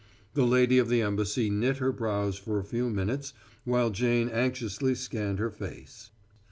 [0.33, 3.33] The lady of the embassy knit her brows for a few minutes
[3.65, 6.09] while Jane anxiously scanned her face.